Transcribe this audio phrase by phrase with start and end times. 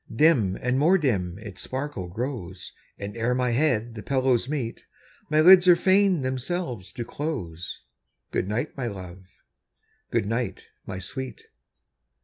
[0.15, 4.83] Dim and more dim its sparkle grows, And ere my head the pillows meet,
[5.29, 7.83] My lids are fain themselves to close.
[8.31, 9.27] Good night, my love!
[10.09, 11.43] good night, my sweet!